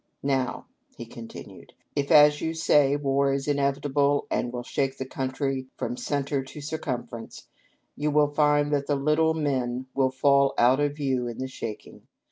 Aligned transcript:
Now," 0.23 0.65
he 0.97 1.05
continued," 1.05 1.73
if, 1.95 2.09
as 2.11 2.41
you 2.41 2.55
say, 2.55 2.95
war 2.95 3.31
is 3.31 3.47
inevitable 3.47 4.25
and 4.31 4.51
will 4.51 4.63
shake 4.63 4.97
the 4.97 5.05
country 5.05 5.67
from 5.77 5.95
centre 5.95 6.43
to 6.43 6.59
circumference, 6.59 7.47
you 7.95 8.09
will 8.09 8.33
find 8.33 8.73
that 8.73 8.87
the 8.87 8.95
little 8.95 9.35
men 9.35 9.85
will 9.93 10.09
fall 10.09 10.55
out 10.57 10.79
of 10.79 10.95
view 10.95 11.27
in 11.27 11.37
the 11.37 11.47
shaking. 11.47 12.07